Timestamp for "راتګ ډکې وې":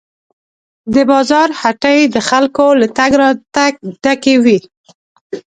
3.21-4.57